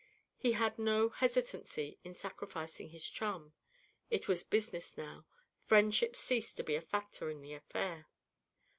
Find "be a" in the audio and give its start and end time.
6.63-6.81